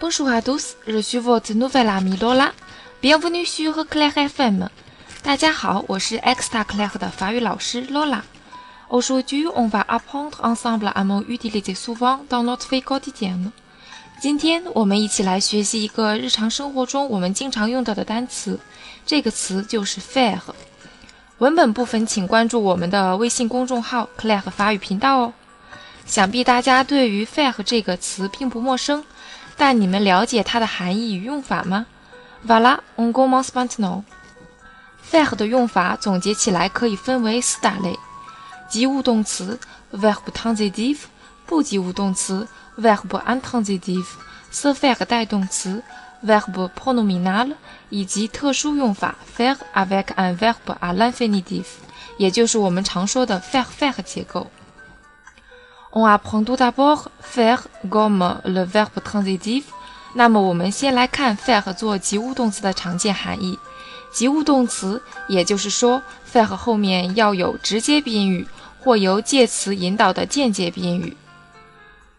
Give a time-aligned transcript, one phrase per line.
[0.00, 2.52] Bonjour à tous, je suis votre nouvelle amie Lola.
[3.02, 4.66] Bienvenue sur Claire FM.
[5.22, 8.22] 大家好，我是 Extra Claire 的法语老师 Lola。
[8.88, 13.52] Aujourd'hui, on va apprendre ensemble un mot utilisé souvent dans notre vie quotidienne.
[14.22, 18.58] 今天我们一起来学习一个日常生活中我们经常用到的单词，
[19.04, 20.40] 这个词就是 faire。
[21.36, 25.32] 文本部分请关注我们的微信公众号 Claire 法语频道哦。
[26.10, 29.04] 想必大家对于 faire 这个词并不陌生。
[29.56, 31.86] 但你们了解它的含义与用法吗
[32.44, 34.02] ？Voilà, on commence maintenant.
[35.08, 37.96] Faire 的用法总结起来可以分为四大类：
[38.68, 39.60] 及物动词
[39.92, 41.02] verb transitif，
[41.46, 45.80] 不及物动词 verbe intransitif，se faire 带动词
[46.26, 47.54] verb pronominal，
[47.88, 51.66] 以及特殊用法 faire avec un verbe à l'infinitif，
[52.18, 54.50] 也就是我们常说的 faire faire 结构。
[55.92, 59.64] On apprend tout d'abord faire comme le verbe transitif。
[60.14, 63.58] 那么我们先来看 faire 做及物动词的常见含义。
[64.12, 68.46] 及物动词，也就是说 faire 后面要有直接宾语
[68.80, 71.16] 或由介词引导的间接宾语。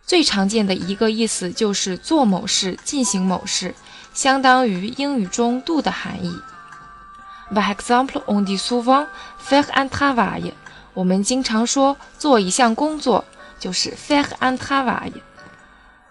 [0.05, 3.75] 最常见的一个意思就是做某事、进行某事，
[4.13, 6.33] 相当于英语中 do 的含义。
[7.53, 9.07] By example, on dit souvent
[9.45, 10.51] faire un travail。
[10.93, 13.23] 我们经常说做一项工作。
[13.61, 15.13] 就是 faire un travail。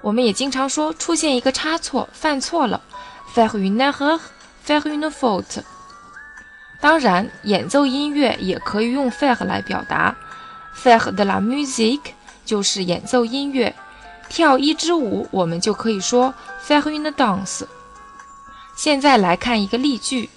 [0.01, 2.81] 我们也经常说出现一个差错，犯错了
[3.35, 5.63] ，faire une erreur，faire une faute。
[6.81, 10.17] 当然，演奏音乐也可以用 faire 来表达
[10.75, 12.13] ，faire de la musique
[12.47, 13.75] 就是演奏音乐。
[14.31, 16.33] 跳一支舞，我们就可以说
[16.65, 17.67] faire une danse。
[18.77, 20.31] 现在来看一个例句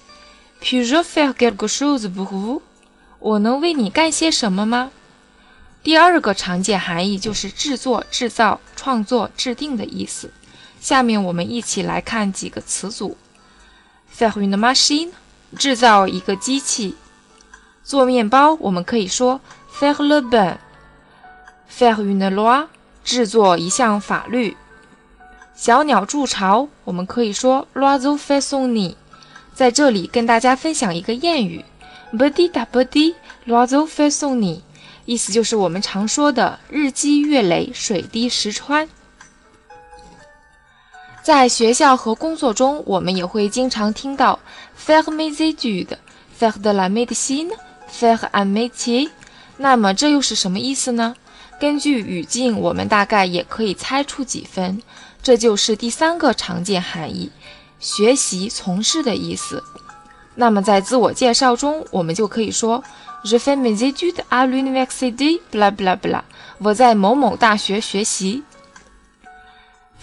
[0.60, 2.60] ：Puis-je faire quelque chose pour vous？
[3.20, 4.90] 我能为你干些什么吗？
[5.84, 10.32] 第二个常见含义就是制作、制造、创作、制定的意思。
[10.80, 13.18] 下面我们一起来看几个词组
[14.16, 15.10] ：faire une machine，
[15.58, 16.94] 制造一个机器；
[17.84, 19.42] 做面包，我们可以说
[19.78, 22.66] faire le pain；faire une loi，
[23.04, 24.56] 制作一项法律；
[25.54, 28.96] 小鸟筑巢，我们可以说 l'oiseau fait son n i。
[29.54, 31.62] 在这里跟大家分享一个谚语
[32.14, 34.62] ：petit à petit，l'oiseau fait son nid。
[35.06, 38.88] 意思就是我们常说的“日积月累，水滴石穿”。
[41.22, 44.38] 在学校和工作中，我们也会经常听到
[44.78, 49.10] “faire mes études”，“faire de la médecine”，“faire un métier”。
[49.56, 51.14] 那么这又是什么意思呢？
[51.60, 54.82] 根据语境，我们大概也可以猜出几分。
[55.22, 57.30] 这就是第三个常见含义：
[57.78, 59.62] 学习、从事的意思。
[60.34, 62.82] 那么在自我介绍中，我们就可以说。
[63.24, 66.24] Je fais mes études à l'université, bla bla bla。
[66.58, 68.42] 我在某某大学学习。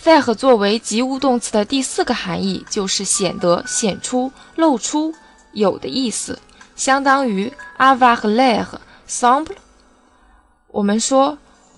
[0.04, 5.14] faire 作为及物动词的第四个含义就是显得、显出、露出、
[5.54, 6.40] 有的意思，
[6.76, 8.66] 相当于 avoir l'air,
[9.08, 9.58] semble。
[10.70, 11.38] 我们说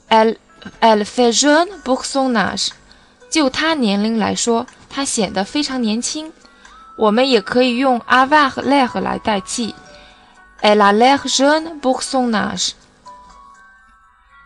[0.09, 0.37] elle
[0.79, 2.69] elle fait jeune pour son âge。
[3.29, 6.31] 就她年龄来说，她显得非常年轻。
[6.95, 9.75] 我们也可以用 avoir l'air 来代替。
[10.65, 12.71] Elle a l'air jeune pour son âge。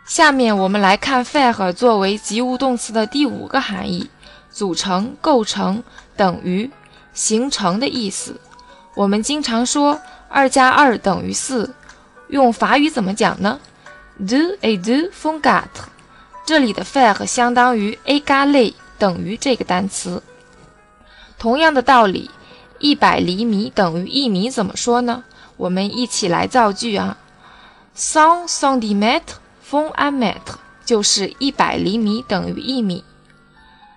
[0.07, 4.09] 下面我们来看 faire 作为及物动词的第五个含义：
[4.49, 5.83] 组成、构成、
[6.15, 6.71] 等于、
[7.13, 8.41] 形成的意思。
[8.95, 11.71] 我们经常说二加二等于四，
[12.29, 13.59] 用法语怎么讲呢
[14.19, 15.65] ？Deux et deux font quatre。
[16.47, 20.23] 这里的 faire 相当于 égaler 等于这个单词。
[21.37, 22.31] 同样的道理，
[22.79, 25.23] 一百厘米等于一米，怎么说呢？
[25.57, 27.17] 我们一起来造句啊
[27.95, 29.35] ，cent centimètres
[29.69, 33.03] font un mètre，就是一百厘米等于一米。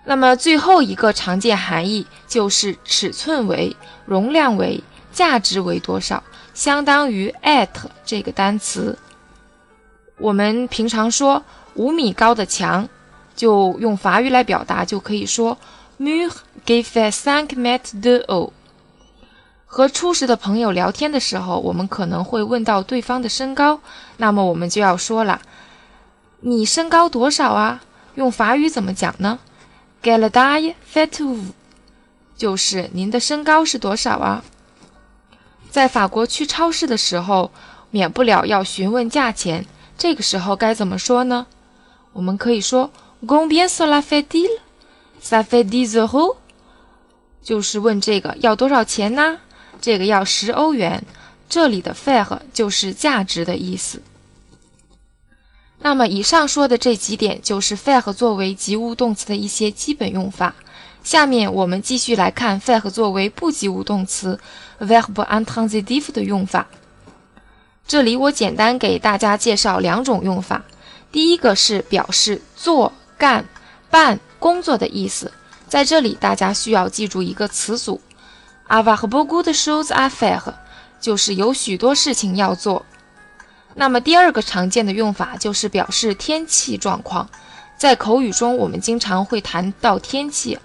[0.05, 3.77] 那么最后一个常见含义就是尺寸为、
[4.07, 4.83] 容量为、
[5.13, 6.23] 价值为多少，
[6.55, 7.69] 相当于 at
[8.05, 8.99] 这个单词。
[10.17, 11.43] 我们平常说
[11.75, 12.89] 五米高的墙，
[13.37, 15.57] 就用法语来表达，就可以说
[15.99, 16.31] mur
[16.65, 18.51] qui fait cinq mètres de haut。
[19.73, 23.79] 和初识的朋友聊天的时候，我们可能会问到对方的身高，
[24.17, 25.41] 那么我们就要说了
[26.43, 27.81] ：“你身高多少啊？”
[28.17, 29.39] 用法语怎么讲呢
[30.03, 31.53] ？“Galadai faitu”，
[32.37, 34.43] 就是您的身高是多少啊？
[35.71, 37.53] 在法国去超市的时候，
[37.91, 39.65] 免不了要询问价钱，
[39.97, 41.47] 这个时候该怎么说呢？
[42.13, 42.91] 我们可以说
[43.25, 46.39] “Combien cela fait-il？”“Ça fait dix euros。”
[47.41, 49.39] 就是问这个要多少钱呢？
[49.81, 51.05] 这个要十欧元，
[51.49, 54.03] 这里的 “fair” 就是价值的意思。
[55.83, 60.55] 那么以上说的这几点就是 “fair” 作为及物动词的一些基本用法。
[61.03, 64.39] 下面我们继续来看 “fair” 作为不及物动词
[64.79, 66.67] verbe intransitif 的用法。
[67.89, 70.63] 这里我简单给大家介绍两种用法。
[71.11, 73.49] 第一个是表示做、干、
[73.91, 75.33] 办工作的意思，
[75.67, 78.01] 在这里大家需要记住一个词组
[78.71, 80.55] ，avoir beaucoup de choses à faire，
[81.01, 82.87] 就是有许多事情要做。
[83.75, 87.29] 那么第二个常见的用法就是表示天气状况，
[87.77, 90.59] 在口语中我们经常会谈到天气，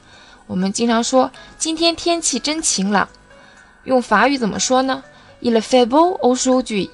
[0.47, 3.09] 我们经常说今天天气真晴朗，
[3.83, 5.03] 用法语怎么说呢
[5.41, 6.89] ？Il fait beau aujourd'hui。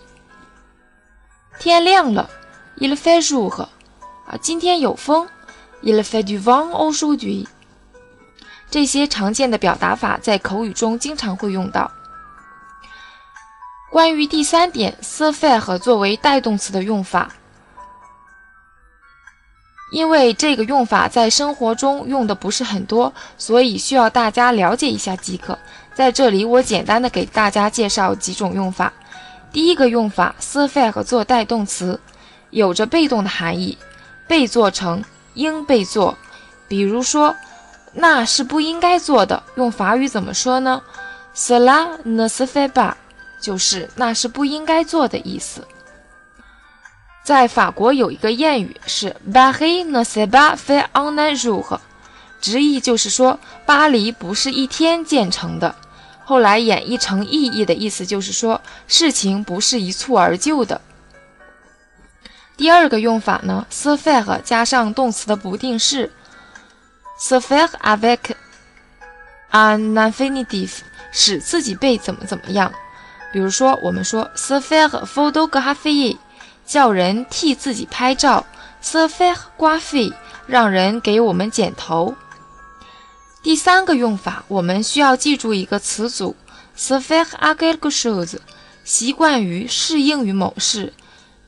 [1.59, 2.29] 天亮了
[2.77, 3.67] ，Il fait jour。
[4.27, 5.27] 啊，今天有风
[5.81, 7.47] ，Il fait du vent aujourd'hui。
[8.71, 11.91] 这些常见的表达法在口语中经常会用到。
[13.91, 17.29] 关于第三点，se faire 作为带动词的用法，
[19.91, 25.59] 因为这个用法在生活中用的不是很多，所以需要大家了解一下即可。
[25.93, 28.93] 在这里，我简单的给大家介绍几种用法。
[29.51, 31.99] 第一个用法，se faire 做带动词，
[32.51, 33.77] 有着被动的含义，
[34.29, 35.03] 被做成
[35.33, 36.17] 应被做。
[36.69, 37.35] 比如说，
[37.93, 40.81] 那是不应该做的，用法语怎么说呢
[41.35, 42.93] ？Cela ne se fait pas。
[43.41, 45.67] 就是那是不应该做的意思。
[47.23, 51.79] 在法国有一个谚语是 “Paris ne s'est pas fait en un jour”，
[52.39, 55.75] 直译就是说巴黎不是一天建成的。
[56.23, 60.79] 后来演绎成意义的意思就是说事情不是一蹴而就的。
[62.55, 66.11] 第二个用法呢，se faire 加上动词的不定式
[67.21, 68.33] ，se faire avec
[69.51, 70.79] un infinitif，
[71.11, 72.71] 使自己被怎么怎么样。
[73.31, 76.17] 比如说，我们说 se faire photographie
[76.65, 78.45] 叫人替自己拍照
[78.83, 80.13] ；se faire coiffer，
[80.47, 82.15] 让人给我们剪头。
[83.43, 86.35] 第三个用法，我们需要记住一个词组
[86.77, 88.37] ：se faire à quelque chose，
[88.83, 90.91] 习惯于适应于某事。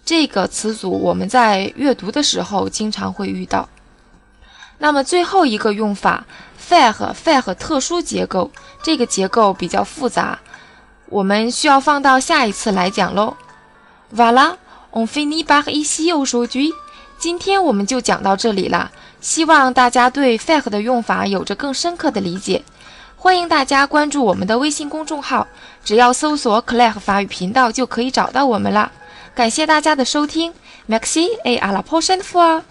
[0.06, 3.68] 这个词组我们在阅读的时候经常会遇到。
[4.78, 6.26] 那么最后一个用法
[6.60, 10.40] ，fair 和 fair 特殊结构，这个结构比较复杂。
[11.08, 13.36] 我们需要放到下一次来讲喽。
[14.16, 16.72] Voilà，on finit par ici aujourd'hui。
[17.18, 18.92] 今天我们就讲到这里了。
[19.22, 22.64] 希望大家对 fair 的用法有着更深刻的理解。
[23.16, 25.48] 欢迎大家关注我们的微信公众号，
[25.86, 28.92] 只要搜索 clai 法语频道”就可以找到我们了。
[29.34, 30.54] 感谢大家的收听
[30.90, 32.64] ，Merci et à la prochaine fois。